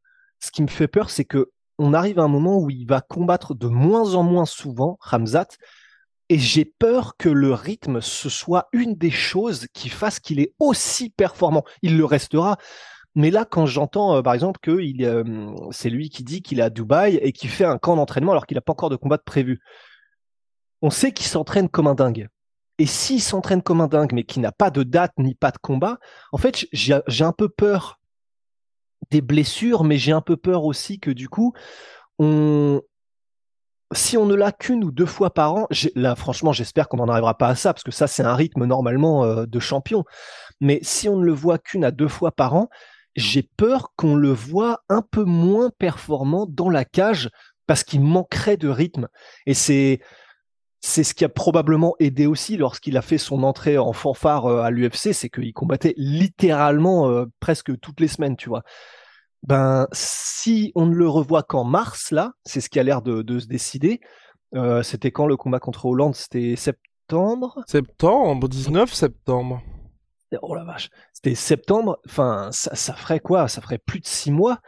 ce 0.42 0.52
qui 0.52 0.62
me 0.62 0.68
fait 0.68 0.88
peur, 0.88 1.10
c'est 1.10 1.26
que 1.26 1.52
on 1.78 1.94
arrive 1.94 2.20
à 2.20 2.24
un 2.24 2.28
moment 2.28 2.60
où 2.60 2.70
il 2.70 2.86
va 2.86 3.02
combattre 3.02 3.56
de 3.56 3.68
moins 3.68 4.14
en 4.14 4.24
moins 4.24 4.46
souvent, 4.46 4.98
Ramzat, 5.02 5.48
et 6.30 6.38
j'ai 6.38 6.66
peur 6.66 7.18
que 7.18 7.28
le 7.28 7.54
rythme, 7.54 8.02
ce 8.02 8.30
soit 8.30 8.70
une 8.72 8.96
des 8.96 9.12
choses 9.12 9.68
qui 9.74 9.90
fasse 9.90 10.20
qu'il 10.20 10.40
est 10.40 10.54
aussi 10.60 11.10
performant. 11.10 11.64
Il 11.82 11.98
le 11.98 12.06
restera. 12.06 12.58
Mais 13.16 13.32
là, 13.32 13.44
quand 13.44 13.66
j'entends, 13.66 14.16
euh, 14.16 14.22
par 14.22 14.34
exemple, 14.34 14.60
que 14.62 14.72
euh, 14.72 15.54
c'est 15.72 15.90
lui 15.90 16.10
qui 16.10 16.24
dit 16.24 16.42
qu'il 16.42 16.60
est 16.60 16.64
à 16.64 16.70
Dubaï 16.70 17.18
et 17.18 17.34
qu'il 17.34 17.50
fait 17.50 17.66
un 17.66 17.78
camp 17.78 17.98
d'entraînement 17.98 18.32
alors 18.32 18.46
qu'il 18.46 18.56
n'a 18.56 18.62
pas 18.62 18.72
encore 18.72 18.90
de 18.90 18.96
combat 18.96 19.18
de 19.18 19.24
prévu, 19.24 19.60
on 20.82 20.90
sait 20.90 21.12
qu'il 21.12 21.28
s'entraîne 21.28 21.68
comme 21.68 21.88
un 21.88 21.96
dingue. 21.96 22.30
Et 22.78 22.86
s'il 22.86 23.22
s'entraîne 23.22 23.62
comme 23.62 23.82
un 23.82 23.88
dingue, 23.88 24.14
mais 24.14 24.24
qu'il 24.24 24.42
n'a 24.42 24.52
pas 24.52 24.72
de 24.72 24.84
date 24.84 25.12
ni 25.18 25.36
pas 25.36 25.52
de 25.52 25.58
combat, 25.58 26.00
en 26.31 26.38
fait, 26.38 26.66
j'ai 26.71 27.24
un 27.26 27.33
peu 27.33 27.50
peur 27.50 28.00
des 29.11 29.21
blessures, 29.21 29.83
mais 29.83 29.97
j'ai 29.97 30.13
un 30.13 30.21
peu 30.21 30.37
peur 30.37 30.65
aussi 30.65 30.99
que 30.99 31.11
du 31.11 31.30
coup, 31.30 31.53
on, 32.18 32.81
si 33.94 34.18
on 34.18 34.25
ne 34.25 34.35
l'a 34.35 34.51
qu'une 34.51 34.83
ou 34.83 34.91
deux 34.91 35.06
fois 35.06 35.33
par 35.33 35.53
an, 35.53 35.68
là 35.95 36.15
franchement 36.15 36.53
j'espère 36.53 36.87
qu'on 36.87 36.97
n'en 36.97 37.09
arrivera 37.09 37.37
pas 37.37 37.49
à 37.49 37.56
ça, 37.56 37.73
parce 37.73 37.83
que 37.83 37.91
ça 37.91 38.07
c'est 38.07 38.23
un 38.23 38.35
rythme 38.35 38.65
normalement 38.65 39.23
euh, 39.25 39.45
de 39.45 39.59
champion. 39.59 40.03
Mais 40.61 40.80
si 40.81 41.09
on 41.09 41.18
ne 41.18 41.25
le 41.25 41.33
voit 41.33 41.59
qu'une 41.59 41.83
à 41.83 41.91
deux 41.91 42.07
fois 42.07 42.31
par 42.31 42.56
an, 42.56 42.69
j'ai 43.15 43.44
peur 43.44 43.91
qu'on 43.97 44.15
le 44.15 44.31
voit 44.31 44.83
un 44.89 45.01
peu 45.01 45.25
moins 45.25 45.69
performant 45.77 46.45
dans 46.47 46.69
la 46.69 46.85
cage 46.85 47.30
parce 47.68 47.83
qu'il 47.83 48.01
manquerait 48.01 48.57
de 48.57 48.69
rythme. 48.69 49.07
Et 49.45 49.53
c'est 49.53 49.99
c'est 50.81 51.03
ce 51.03 51.13
qui 51.13 51.23
a 51.23 51.30
probablement 51.30 51.95
aidé 51.99 52.25
aussi 52.25 52.57
lorsqu'il 52.57 52.97
a 52.97 53.03
fait 53.03 53.19
son 53.19 53.44
entrée 53.44 53.77
en 53.77 53.94
fanfare 53.94 54.47
euh, 54.47 54.61
à 54.61 54.71
l'UFC, 54.71 55.13
c'est 55.13 55.30
qu'il 55.30 55.53
combattait 55.53 55.94
littéralement 55.95 57.09
euh, 57.09 57.25
presque 57.39 57.80
toutes 57.80 57.99
les 57.99 58.07
semaines, 58.07 58.35
tu 58.35 58.49
vois. 58.49 58.63
Ben, 59.44 59.88
si 59.92 60.71
on 60.76 60.86
ne 60.86 60.95
le 60.95 61.07
revoit 61.07 61.44
qu'en 61.44 61.64
mars, 61.64 62.12
là, 62.12 62.33
c'est 62.45 62.62
ce 62.62 62.69
qui 62.69 62.80
a 62.80 62.83
l'air 62.83 63.02
de, 63.02 63.21
de 63.21 63.40
se 63.40 63.48
décider. 63.48 64.00
Euh, 64.56 64.83
c'était 64.83 65.12
quand 65.12 65.26
le 65.26 65.38
combat 65.38 65.60
contre 65.60 65.86
Hollande? 65.86 66.16
C'était 66.16 66.56
septembre? 66.56 67.64
Septembre, 67.68 68.48
19 68.48 68.94
septembre. 68.94 69.62
Oh 70.42 70.56
la 70.56 70.64
vache 70.64 70.90
C'était 71.14 71.36
septembre. 71.36 72.00
Enfin, 72.06 72.50
ça, 72.52 72.76
ça 72.76 72.94
ferait 72.94 73.19
quoi? 73.19 73.48
Ça 73.48 73.62
ferait 73.62 73.80
plus 73.80 74.00
de 74.00 74.07
six 74.07 74.31
mois. 74.31 74.60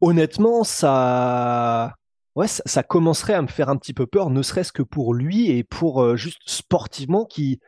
Honnêtement, 0.00 0.64
ça... 0.64 1.94
Ouais, 2.34 2.48
ça, 2.48 2.62
ça 2.66 2.82
commencerait 2.82 3.34
à 3.34 3.40
me 3.40 3.46
faire 3.46 3.70
un 3.70 3.76
petit 3.76 3.94
peu 3.94 4.06
peur, 4.06 4.28
ne 4.28 4.42
serait-ce 4.42 4.72
que 4.72 4.82
pour 4.82 5.14
lui 5.14 5.50
et 5.50 5.64
pour 5.64 6.02
euh, 6.02 6.16
juste 6.16 6.42
sportivement 6.44 7.24
qui, 7.24 7.60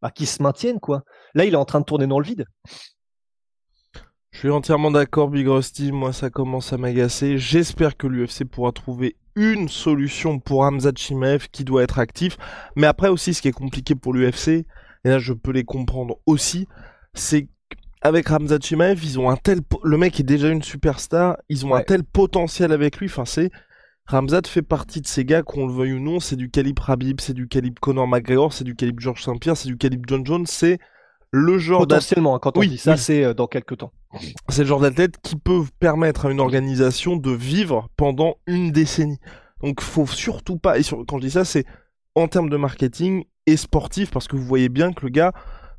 bah, 0.00 0.12
qui 0.12 0.26
se 0.26 0.40
maintienne, 0.42 0.78
quoi. 0.78 1.02
Là, 1.34 1.44
il 1.44 1.54
est 1.54 1.56
en 1.56 1.64
train 1.64 1.80
de 1.80 1.84
tourner 1.84 2.06
dans 2.06 2.20
le 2.20 2.24
vide. 2.24 2.46
Je 4.32 4.38
suis 4.38 4.50
entièrement 4.50 4.90
d'accord, 4.90 5.28
Big 5.28 5.46
Rusty. 5.46 5.92
Moi, 5.92 6.12
ça 6.12 6.30
commence 6.30 6.72
à 6.72 6.78
m'agacer. 6.78 7.38
J'espère 7.38 7.96
que 7.96 8.06
l'UFC 8.06 8.44
pourra 8.44 8.72
trouver 8.72 9.16
une 9.36 9.68
solution 9.68 10.40
pour 10.40 10.62
Hamza 10.62 10.90
Chimaev 10.94 11.48
qui 11.52 11.64
doit 11.64 11.82
être 11.82 11.98
actif. 11.98 12.38
Mais 12.74 12.86
après 12.86 13.08
aussi, 13.08 13.34
ce 13.34 13.42
qui 13.42 13.48
est 13.48 13.52
compliqué 13.52 13.94
pour 13.94 14.14
l'UFC, 14.14 14.48
et 14.48 15.08
là, 15.08 15.18
je 15.18 15.32
peux 15.32 15.52
les 15.52 15.64
comprendre 15.64 16.18
aussi, 16.26 16.66
c'est 17.14 17.46
qu'avec 18.02 18.30
Hamza 18.30 18.58
Chimaev, 18.58 19.04
ils 19.04 19.20
ont 19.20 19.30
un 19.30 19.36
tel, 19.36 19.60
le 19.84 19.98
mec 19.98 20.18
est 20.18 20.24
déjà 20.24 20.48
une 20.48 20.62
superstar, 20.62 21.36
ils 21.48 21.66
ont 21.66 21.74
un 21.74 21.82
tel 21.82 22.02
potentiel 22.02 22.72
avec 22.72 22.96
lui. 22.98 23.06
Enfin, 23.06 23.26
c'est, 23.26 23.50
Ramzat 24.06 24.42
fait 24.46 24.62
partie 24.62 25.00
de 25.00 25.06
ces 25.06 25.24
gars, 25.24 25.42
qu'on 25.42 25.66
le 25.66 25.72
veuille 25.72 25.92
ou 25.92 26.00
non, 26.00 26.20
c'est 26.20 26.36
du 26.36 26.50
calibre 26.50 26.88
Habib, 26.90 27.20
c'est 27.20 27.34
du 27.34 27.48
calibre 27.48 27.80
Conor 27.80 28.08
McGregor, 28.08 28.52
c'est 28.52 28.64
du 28.64 28.74
calibre 28.74 29.00
George 29.00 29.22
Saint-Pierre, 29.22 29.56
c'est 29.56 29.68
du 29.68 29.76
calibre 29.76 30.04
John 30.08 30.26
Jones, 30.26 30.46
c'est 30.46 30.78
le 31.32 31.58
genre 31.58 31.80
Potentiellement, 31.80 32.38
quand 32.38 32.56
on 32.56 32.60
Oui, 32.60 32.68
dit 32.68 32.78
ça, 32.78 32.92
oui. 32.92 32.98
c'est 32.98 33.24
euh, 33.24 33.34
dans 33.34 33.46
quelques 33.46 33.78
temps. 33.78 33.92
c'est 34.48 34.62
le 34.62 34.68
genre 34.68 34.80
d'athlète 34.80 35.16
qui 35.22 35.36
peut 35.36 35.62
permettre 35.80 36.26
à 36.26 36.30
une 36.30 36.40
organisation 36.40 37.16
de 37.16 37.30
vivre 37.30 37.88
pendant 37.96 38.36
une 38.46 38.70
décennie. 38.70 39.18
Donc 39.62 39.80
faut 39.80 40.06
surtout 40.06 40.58
pas, 40.58 40.78
et 40.78 40.82
sur- 40.82 41.04
quand 41.06 41.16
je 41.18 41.22
dis 41.26 41.30
ça, 41.30 41.44
c'est 41.44 41.64
en 42.14 42.28
termes 42.28 42.50
de 42.50 42.56
marketing 42.56 43.24
et 43.46 43.56
sportif, 43.56 44.10
parce 44.10 44.28
que 44.28 44.36
vous 44.36 44.44
voyez 44.44 44.68
bien 44.68 44.92
que 44.92 45.06
le 45.06 45.10
gars, 45.10 45.32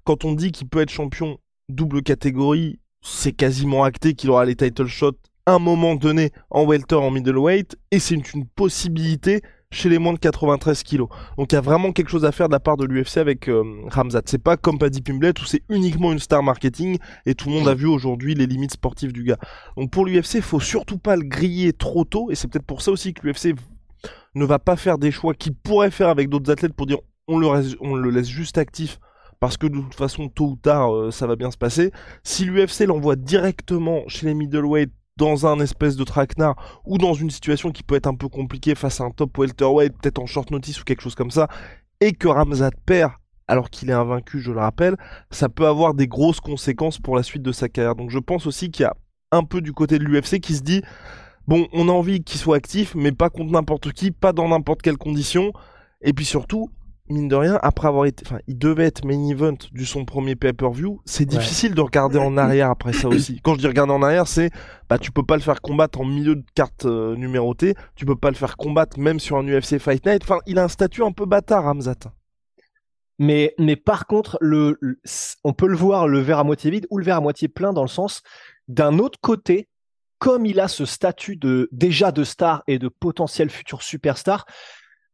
quand 0.05 0.25
on 0.25 0.33
dit 0.33 0.51
qu'il 0.51 0.67
peut 0.67 0.81
être 0.81 0.89
champion 0.89 1.38
double 1.69 2.01
catégorie, 2.01 2.79
c'est 3.01 3.31
quasiment 3.33 3.83
acté 3.83 4.15
qu'il 4.15 4.29
aura 4.31 4.45
les 4.45 4.55
title 4.55 4.88
shots 4.88 5.12
un 5.45 5.60
moment 5.60 5.95
donné 5.95 6.31
en 6.50 6.65
welter, 6.65 6.95
en 6.95 7.12
middleweight, 7.12 7.77
et 7.91 8.00
c'est 8.00 8.15
une, 8.15 8.24
une 8.33 8.45
possibilité 8.48 9.41
chez 9.74 9.89
les 9.89 9.98
moins 9.98 10.13
de 10.13 10.20
93 10.20 10.84
kilos. 10.84 11.10
Donc 11.38 11.51
il 11.51 11.56
y 11.56 11.58
a 11.58 11.62
vraiment 11.62 11.92
quelque 11.92 12.10
chose 12.10 12.25
à 12.25 12.32
faire 12.32 12.48
de 12.48 12.53
la 12.53 12.60
part 12.60 12.77
de 12.77 12.86
l'UFC 12.86 13.18
avec 13.18 13.50
euh, 13.50 13.63
Ramzat. 13.88 14.22
C'est 14.25 14.42
pas 14.42 14.56
comme 14.58 14.77
Paddy 14.77 15.01
Pimblett 15.01 15.39
où 15.42 15.46
c'est 15.46 15.63
uniquement 15.70 16.12
une 16.12 16.20
star 16.20 16.44
marketing 16.44 16.98
et 17.25 17.36
tout 17.36 17.50
le 17.50 17.56
monde 17.56 17.68
a 17.68 17.74
vu 17.74 17.88
aujourd'hui 17.88 18.36
les 18.36 18.46
limites 18.46 18.72
sportives 18.74 19.12
du 19.12 19.24
gars. 19.24 19.38
Donc 19.75 19.92
pour 19.92 20.06
l'UFC, 20.06 20.42
faut 20.42 20.60
surtout 20.60 20.98
pas 20.98 21.15
le 21.15 21.24
griller 21.24 21.74
trop 21.74 22.06
tôt 22.06 22.32
et 22.32 22.36
c'est 22.36 22.48
peut-être 22.48 22.65
pour 22.65 22.82
ça 22.82 22.92
aussi 22.92 23.13
que 23.13 23.25
l'UFC 23.27 23.56
ne 24.36 24.46
va 24.46 24.60
pas 24.60 24.75
faire 24.75 24.98
des 24.98 25.12
choix 25.12 25.34
qu'il 25.34 25.53
pourrait 25.56 25.92
faire 25.92 26.10
avec 26.10 26.30
d'autres 26.30 26.51
athlètes 26.51 26.74
pour 26.74 26.86
dire 26.86 26.98
on 27.27 27.38
le, 27.38 27.48
res- 27.48 27.75
on 27.82 27.96
le 27.96 28.10
laisse 28.10 28.27
juste 28.27 28.58
actif 28.58 29.00
parce 29.39 29.58
que 29.58 29.68
de 29.68 29.75
toute 29.80 29.96
façon 29.96 30.30
tôt 30.30 30.51
ou 30.51 30.56
tard 30.56 30.94
euh, 30.94 31.12
ça 31.12 31.27
va 31.27 31.36
bien 31.36 31.51
se 31.51 31.58
passer. 31.58 31.92
Si 32.24 32.46
l'UFC 32.46 32.82
l'envoie 32.88 33.15
directement 33.15 34.01
chez 34.08 34.25
les 34.27 34.34
middleweight 34.34 34.92
dans 35.17 35.46
un 35.46 35.60
espèce 35.60 35.96
de 35.96 36.03
traquenard 36.03 36.82
ou 36.86 36.98
dans 36.98 37.13
une 37.13 37.29
situation 37.29 37.72
qui 37.72 37.84
peut 37.84 37.96
être 37.96 38.08
un 38.08 38.15
peu 38.15 38.27
compliquée 38.27 38.75
face 38.75 39.01
à 39.01 39.05
un 39.05 39.12
top 39.12 39.38
welterweight, 39.38 39.93
peut-être 40.01 40.20
en 40.20 40.25
short 40.25 40.50
notice 40.51 40.82
ou 40.82 40.84
quelque 40.84 41.01
chose 41.01 41.15
comme 41.15 41.32
ça, 41.32 41.48
et 42.01 42.13
que 42.13 42.27
Ramzat 42.27 42.72
perd 42.86 43.12
alors 43.48 43.70
qu'il 43.70 43.89
est 43.89 43.93
invaincu, 43.93 44.39
je 44.39 44.51
le 44.51 44.60
rappelle, 44.60 44.96
ça 45.29 45.50
peut 45.50 45.67
avoir 45.67 45.93
des 45.93 46.08
grosses 46.08 46.39
conséquences 46.39 46.98
pour 46.98 47.15
la 47.15 47.24
suite 47.24 47.43
de 47.43 47.51
sa 47.51 47.70
carrière. 47.70 47.96
Donc 47.96 48.10
je 48.10 48.20
pense 48.20 48.48
aussi 48.48 48.72
qu'il 48.72 48.84
y 48.84 48.88
a 48.88 48.96
un 49.32 49.43
peu 49.43 49.62
du 49.62 49.74
côté 49.74 50.00
de 50.00 50.03
l'UFC 50.03 50.39
qui 50.39 50.55
se 50.55 50.62
dit 50.62 50.82
bon, 51.48 51.67
on 51.74 51.89
a 51.89 51.91
envie 51.91 52.24
qu'il 52.24 52.39
soit 52.39 52.55
actif, 52.55 52.96
mais 52.96 53.12
pas 53.12 53.29
contre 53.29 53.51
n'importe 53.51 53.91
qui, 53.91 54.12
pas 54.12 54.34
dans 54.34 54.48
n'importe 54.48 54.82
quelle 54.82 54.98
condition. 54.98 55.51
Et 56.01 56.13
puis 56.13 56.25
surtout, 56.25 56.72
mine 57.13 57.27
de 57.29 57.36
rien, 57.36 57.60
après 57.62 57.88
avoir 57.88 58.05
été, 58.05 58.24
enfin, 58.27 58.39
il 58.48 58.58
devait 58.58 58.86
être 58.86 59.05
main 59.05 59.29
event 59.29 59.55
du 59.72 59.86
son 59.86 60.03
premier 60.05 60.36
pay-per-view. 60.36 61.01
C'est 61.05 61.32
Ouais. 61.32 61.38
difficile 61.39 61.74
de 61.75 61.82
regarder 61.82 62.17
en 62.20 62.36
arrière 62.38 62.70
après 62.70 62.91
ça 62.93 63.08
aussi. 63.08 63.39
Quand 63.43 63.53
je 63.53 63.60
dis 63.60 63.67
regarder 63.67 63.93
en 63.93 64.01
arrière, 64.01 64.27
c'est 64.27 64.50
bah 64.89 64.98
tu 64.98 65.12
peux 65.12 65.24
pas 65.24 65.36
le 65.36 65.41
faire 65.41 65.62
combattre 65.62 66.01
en 66.01 66.05
milieu 66.05 66.36
de 66.36 66.43
carte 66.55 66.86
euh, 66.86 67.15
numérotée, 67.15 67.75
tu 67.96 68.05
peux 68.05 68.15
pas 68.17 68.29
le 68.29 68.36
faire 68.36 68.58
combattre 68.58 69.00
même 69.00 69.20
sur 69.20 69.38
un 69.38 69.48
UFC 69.48 69.77
Fight 69.79 70.05
Night. 70.05 70.24
Enfin, 70.24 70.39
il 70.46 70.60
a 70.60 70.63
un 70.63 70.67
statut 70.67 71.03
un 71.03 71.12
peu 71.12 71.25
bâtard, 71.25 71.63
Ramzat. 71.63 71.96
Mais, 73.20 73.53
mais 73.60 73.75
par 73.75 74.08
contre, 74.08 74.38
le, 74.41 74.77
le- 74.82 75.00
on 75.43 75.53
peut 75.53 75.67
le 75.67 75.75
voir 75.77 76.08
le 76.08 76.20
verre 76.20 76.39
à 76.39 76.43
moitié 76.43 76.72
vide 76.72 76.88
ou 76.89 76.98
le 76.98 77.05
verre 77.05 77.17
à 77.17 77.22
moitié 77.22 77.48
plein 77.48 77.72
dans 77.74 77.84
le 77.84 77.88
sens 77.88 78.24
d'un 78.67 78.98
autre 79.00 79.20
côté, 79.22 79.70
comme 80.20 80.46
il 80.46 80.60
a 80.60 80.67
ce 80.67 80.86
statut 80.86 81.36
de 81.36 81.70
déjà 81.72 82.12
de 82.12 82.24
star 82.24 82.63
et 82.67 82.79
de 82.79 82.88
potentiel 82.88 83.50
futur 83.50 83.84
superstar, 83.84 84.46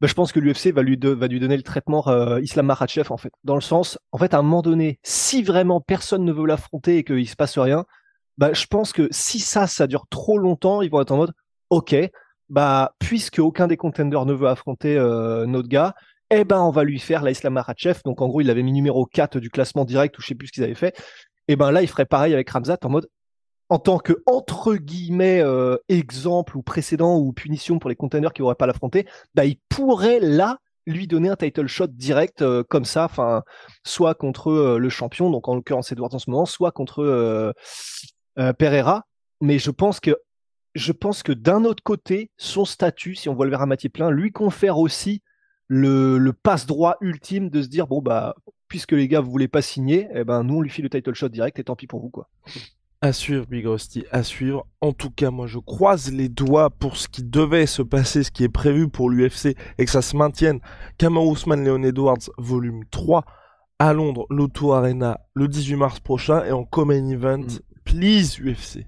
bah, 0.02 0.08
je 0.08 0.14
pense 0.14 0.32
que 0.32 0.40
l'UFC 0.40 0.72
va 0.74 0.82
lui, 0.82 0.98
donner 0.98 1.58
le 1.58 1.64
traitement 1.64 2.08
euh, 2.08 2.40
Islam 2.42 2.68
Makhachev 2.68 3.12
en 3.12 3.18
fait. 3.18 3.32
Dans 3.44 3.56
le 3.56 3.62
sens, 3.62 4.00
en 4.12 4.18
fait, 4.18 4.34
à 4.34 4.38
un 4.38 4.42
moment 4.42 4.62
donné, 4.62 5.00
si 5.04 5.44
vraiment 5.44 5.82
personne 5.82 6.24
ne 6.24 6.32
veut 6.32 6.46
l'affronter 6.46 6.98
et 6.98 7.04
qu'il 7.04 7.28
se 7.28 7.36
passe 7.36 7.58
rien, 7.58 7.86
bah, 8.38 8.54
je 8.54 8.66
pense 8.66 8.94
que 8.94 9.10
si 9.12 9.40
ça, 9.40 9.68
ça 9.68 9.88
dure 9.88 10.06
trop 10.10 10.38
longtemps, 10.38 10.82
ils 10.82 10.90
vont 10.90 11.02
être 11.02 11.12
en 11.12 11.18
mode, 11.18 11.34
ok, 11.70 11.96
bah, 12.48 12.94
puisque 13.00 13.40
aucun 13.40 13.68
des 13.68 13.78
contenders 13.78 14.26
ne 14.26 14.34
veut 14.34 14.48
affronter 14.48 14.98
euh, 14.98 15.46
notre 15.46 15.68
gars, 15.68 15.94
eh 16.32 16.46
ben, 16.46 16.62
on 16.62 16.72
va 16.72 16.84
lui 16.84 17.00
faire 17.00 17.24
la 17.24 17.32
Islam. 17.32 17.62
Donc, 18.06 18.22
en 18.22 18.28
gros, 18.28 18.40
il 18.42 18.48
l'avait 18.48 18.64
mis 18.64 18.72
numéro 18.72 19.06
4 19.06 19.40
du 19.40 19.50
classement 19.50 19.84
direct 19.84 20.18
ou 20.18 20.22
je 20.22 20.28
sais 20.28 20.36
plus 20.36 20.48
ce 20.48 20.54
qu'ils 20.54 20.64
avaient 20.64 20.76
fait. 20.76 20.96
Et 21.48 21.56
ben 21.56 21.72
là, 21.72 21.82
il 21.82 21.88
ferait 21.88 22.06
pareil 22.06 22.34
avec 22.34 22.50
Ramzat 22.50 22.78
en 22.84 22.90
mode, 22.90 23.10
en 23.70 23.78
tant 23.78 24.00
que, 24.00 24.14
entre 24.26 24.76
guillemets, 24.76 25.42
euh, 25.42 25.78
exemple 25.90 26.58
ou 26.58 26.64
précédent 26.64 27.18
ou 27.18 27.32
punition 27.32 27.78
pour 27.78 27.90
les 27.90 27.96
contenders 27.96 28.34
qui 28.34 28.42
n'auraient 28.42 28.56
pas 28.56 28.66
l'affronter, 28.66 29.08
bah, 29.36 29.46
il 29.46 29.58
pourrait 29.70 30.20
là 30.20 30.58
lui 30.88 31.06
donner 31.06 31.30
un 31.30 31.36
title 31.36 31.68
shot 31.68 31.88
direct 31.88 32.42
euh, 32.42 32.64
comme 32.64 32.86
ça, 32.86 33.08
soit 33.86 34.16
contre 34.16 34.50
euh, 34.50 34.78
le 34.80 34.90
champion, 34.90 35.30
donc 35.30 35.48
en 35.48 35.56
l'occurrence 35.56 35.92
Edwards 35.92 36.14
en 36.16 36.20
ce 36.20 36.32
moment, 36.32 36.48
soit 36.48 36.72
contre 36.72 37.54
Pereira. 38.58 39.06
Mais 39.40 39.60
je 39.60 39.70
pense 39.70 40.00
que 40.00 41.32
d'un 41.32 41.64
autre 41.64 41.84
côté, 41.84 42.32
son 42.38 42.66
statut, 42.66 43.14
si 43.14 43.30
on 43.30 43.36
voit 43.36 43.46
le 43.46 43.52
verre 43.52 43.62
à 43.62 43.68
moitié 43.68 43.90
plein, 43.90 44.10
lui 44.10 44.32
confère 44.32 44.80
aussi 44.80 45.22
le, 45.68 46.18
le 46.18 46.34
passe-droit 46.34 46.98
ultime 47.02 47.52
de 47.52 47.62
se 47.62 47.68
dire 47.68 47.86
bon 47.86 48.02
bah 48.02 48.36
puisque 48.68 48.94
les 48.94 49.08
gars 49.08 49.20
vous 49.20 49.30
voulez 49.30 49.48
pas 49.48 49.62
signer, 49.62 50.08
eh 50.16 50.24
ben 50.24 50.44
nous 50.44 50.56
on 50.56 50.62
lui 50.62 50.70
file 50.72 50.86
le 50.86 50.90
title 50.90 51.14
shot 51.14 51.30
direct 51.30 51.60
et 51.60 51.64
tant 51.64 51.76
pis 51.76 51.86
pour 51.86 52.02
vous 52.02 52.10
quoi. 52.10 52.28
À 53.02 53.14
suivre, 53.14 53.46
Big 53.46 53.66
Rusty, 53.66 54.04
à 54.12 54.24
suivre. 54.24 54.68
En 54.82 54.92
tout 54.92 55.10
cas, 55.10 55.32
moi, 55.32 55.48
je 55.48 55.58
croise 55.58 56.12
les 56.12 56.28
doigts 56.28 56.70
pour 56.70 56.98
ce 56.98 57.08
qui 57.08 57.24
devait 57.24 57.66
se 57.66 57.82
passer, 57.82 58.24
ce 58.24 58.32
qui 58.32 58.44
est 58.44 58.50
prévu 58.50 58.90
pour 58.90 59.10
l'UFC, 59.10 59.56
et 59.78 59.86
que 59.86 59.92
ça 59.92 60.02
se 60.02 60.18
maintienne. 60.18 60.60
Kamau 60.98 61.32
Ousmane 61.32 61.64
Leon 61.64 61.84
Edwards, 61.84 62.30
volume 62.38 62.84
3, 62.92 63.24
à 63.80 63.94
Londres, 63.94 64.26
l'Auto 64.30 64.74
Arena, 64.74 65.22
le 65.34 65.48
18 65.48 65.76
mars 65.78 66.00
prochain, 66.02 66.44
et 66.44 66.52
en 66.52 66.66
Common 66.66 67.10
Event. 67.10 67.38
Mm. 67.38 67.60
Please, 67.86 68.38
UFC. 68.42 68.86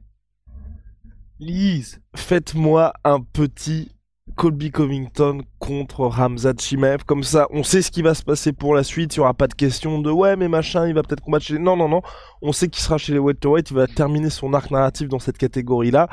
Please. 1.39 2.01
Faites-moi 2.13 2.91
un 3.06 3.22
petit 3.22 3.94
Colby 4.36 4.72
Covington 4.72 5.42
contre 5.60 6.06
Ramzat 6.06 6.54
Chimaev. 6.60 7.04
Comme 7.06 7.24
ça, 7.24 7.48
on 7.52 7.64
sait 7.64 7.82
ce 7.82 7.92
qui 7.92 8.02
va 8.02 8.14
se 8.14 8.24
passer 8.24 8.54
pour 8.54 8.74
la 8.74 8.84
suite. 8.84 9.16
Il 9.16 9.20
n'y 9.20 9.24
aura 9.24 9.34
pas 9.34 9.48
de 9.48 9.54
question 9.54 10.00
de 10.00 10.12
ouais, 10.12 10.36
mais 10.36 10.48
machin, 10.48 10.88
il 10.88 10.94
va 10.94 11.04
peut-être 11.04 11.22
combattre 11.22 11.46
chez 11.46 11.54
les... 11.54 11.60
Non, 11.60 11.76
non, 11.78 11.88
non. 11.90 12.02
On 12.42 12.52
sait 12.52 12.68
qu'il 12.68 12.82
sera 12.84 12.98
chez 12.98 13.14
les 13.14 13.20
welterweight. 13.20 13.70
Il 13.72 13.76
va 13.76 13.88
terminer 13.88 14.30
son 14.30 14.54
arc 14.54 14.72
narratif 14.72 15.08
dans 15.08 15.20
cette 15.20 15.38
catégorie-là. 15.38 16.08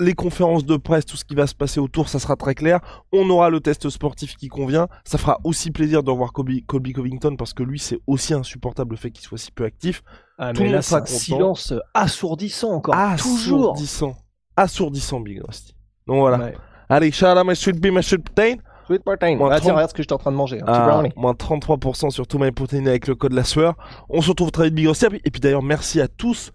Les 0.00 0.14
conférences 0.14 0.64
de 0.64 0.76
presse, 0.76 1.06
tout 1.06 1.16
ce 1.16 1.24
qui 1.24 1.36
va 1.36 1.46
se 1.46 1.54
passer 1.54 1.78
autour, 1.78 2.08
ça 2.08 2.18
sera 2.18 2.34
très 2.34 2.54
clair. 2.56 2.80
On 3.12 3.28
aura 3.30 3.50
le 3.50 3.60
test 3.60 3.88
sportif 3.88 4.36
qui 4.36 4.48
convient. 4.48 4.88
Ça 5.04 5.16
fera 5.16 5.38
aussi 5.44 5.70
plaisir 5.70 6.02
de 6.02 6.10
revoir 6.10 6.32
Colby, 6.32 6.64
Colby 6.64 6.92
Covington 6.92 7.36
parce 7.36 7.54
que 7.54 7.62
lui, 7.62 7.78
c'est 7.78 8.00
aussi 8.08 8.34
insupportable 8.34 8.92
le 8.92 8.96
fait 8.96 9.10
qu'il 9.12 9.24
soit 9.24 9.38
si 9.38 9.52
peu 9.52 9.64
actif. 9.64 10.02
Ah, 10.38 10.52
Tout 10.52 10.62
mais 10.62 10.70
là 10.70 10.78
un 10.78 11.06
silence 11.06 11.72
assourdissant 11.94 12.72
encore. 12.72 12.94
toujours. 13.16 13.74
Assourdissant. 13.74 14.16
Assourdissant, 14.56 15.20
Big 15.20 15.40
Rusty. 15.46 15.76
Donc 16.08 16.18
voilà. 16.18 16.38
Ouais. 16.38 16.54
Allez, 16.94 17.10
shout 17.12 17.26
out 17.38 17.46
my 17.46 17.56
sweet 17.56 17.80
bee, 17.80 17.90
my 17.90 18.02
sweet 18.02 18.22
protein. 18.24 18.56
Sweet 18.86 19.02
protein. 19.04 19.38
Ah, 19.40 19.60
tiens, 19.60 19.70
30. 19.70 19.72
regarde 19.74 19.90
ce 19.90 19.94
que 19.94 20.02
j'étais 20.02 20.12
en 20.12 20.18
train 20.18 20.32
de 20.32 20.36
manger. 20.36 20.60
Un 20.60 20.64
petit 20.66 20.72
Ah, 20.74 20.88
brownie. 20.90 21.10
moins 21.16 21.32
33% 21.34 22.10
sur 22.10 22.26
tout 22.26 22.38
my 22.38 22.50
protein 22.50 22.84
avec 22.86 23.06
le 23.06 23.14
code 23.14 23.32
la 23.32 23.44
sueur. 23.44 23.74
On 24.08 24.20
se 24.20 24.28
retrouve 24.30 24.50
très 24.50 24.64
vite, 24.66 24.74
Big. 24.74 24.88
Et 25.24 25.30
puis 25.30 25.40
d'ailleurs, 25.40 25.62
merci 25.62 26.00
à 26.00 26.08
tous. 26.08 26.52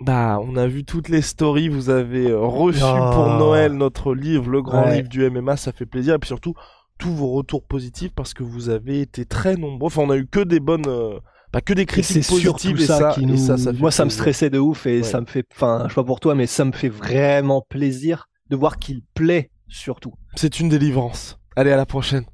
Bah, 0.00 0.38
on 0.42 0.56
a 0.56 0.66
vu 0.66 0.84
toutes 0.84 1.08
les 1.08 1.22
stories. 1.22 1.68
Vous 1.68 1.90
avez 1.90 2.30
euh, 2.30 2.38
reçu 2.40 2.80
Ah. 2.82 3.10
pour 3.14 3.26
Noël 3.28 3.72
notre 3.72 4.14
livre, 4.14 4.48
le 4.50 4.62
grand 4.62 4.84
Ouais. 4.84 4.96
livre 4.96 5.08
du 5.08 5.24
MMA. 5.28 5.56
Ça 5.56 5.72
fait 5.72 5.86
plaisir. 5.86 6.14
Et 6.14 6.18
puis 6.18 6.28
surtout, 6.28 6.54
tous 6.98 7.12
vos 7.12 7.32
retours 7.32 7.62
positifs 7.64 8.12
parce 8.14 8.32
que 8.34 8.42
vous 8.42 8.68
avez 8.70 9.00
été 9.00 9.24
très 9.24 9.56
nombreux. 9.56 9.86
Enfin, 9.86 10.02
on 10.02 10.10
a 10.10 10.16
eu 10.16 10.26
que 10.26 10.40
des 10.40 10.60
bonnes, 10.60 10.86
euh, 10.88 11.18
pas 11.52 11.60
que 11.60 11.72
des 11.74 11.82
Et 11.82 11.86
critiques 11.86 12.26
positives. 12.28 12.80
et 12.80 12.86
ça, 12.86 13.10
qui 13.14 13.22
et 13.22 13.26
nous... 13.26 13.36
ça, 13.36 13.56
ça 13.58 13.72
Moi, 13.72 13.90
ça 13.90 14.04
me 14.04 14.10
stressait 14.10 14.50
de 14.50 14.58
ouf 14.58 14.86
et 14.86 14.98
Ouais. 14.98 15.02
ça 15.02 15.20
me 15.20 15.26
fait, 15.26 15.44
enfin, 15.54 15.84
je 15.84 15.88
sais 15.90 15.94
pas 15.96 16.04
pour 16.04 16.20
toi, 16.20 16.34
mais 16.34 16.46
ça 16.46 16.64
me 16.64 16.72
fait 16.72 16.88
vraiment 16.88 17.64
plaisir 17.68 18.28
de 18.50 18.56
voir 18.56 18.78
qu'il 18.78 19.02
plaît 19.14 19.50
surtout. 19.68 20.14
C'est 20.36 20.60
une 20.60 20.68
délivrance. 20.68 21.38
Allez, 21.56 21.72
à 21.72 21.76
la 21.76 21.86
prochaine. 21.86 22.24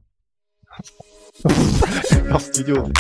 Leur 2.28 2.40
studio. 2.40 2.90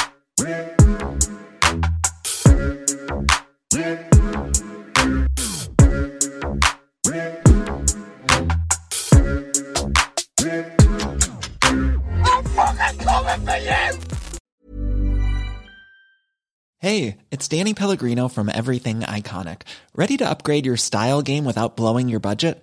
Hey, 16.78 17.16
it's 17.30 17.48
Danny 17.48 17.72
Pellegrino 17.72 18.28
from 18.28 18.50
Everything 18.50 19.00
Iconic. 19.00 19.62
Ready 19.96 20.18
to 20.18 20.28
upgrade 20.28 20.66
your 20.66 20.76
style 20.76 21.22
game 21.22 21.46
without 21.46 21.76
blowing 21.76 22.10
your 22.10 22.20
budget? 22.20 22.62